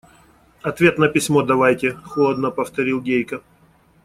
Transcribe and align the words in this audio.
–Ответ 0.63 0.97
на 0.97 1.07
письмо 1.09 1.43
давайте,– 1.43 1.91
холодно 2.07 2.49
повторил 2.49 3.01
Гейка. 3.01 3.43